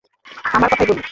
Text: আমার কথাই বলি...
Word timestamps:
আমার 0.55 0.69
কথাই 0.71 0.87
বলি... 0.89 0.99